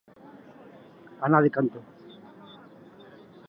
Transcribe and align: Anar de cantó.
Anar 1.29 1.43
de 1.47 1.53
cantó. 1.59 1.85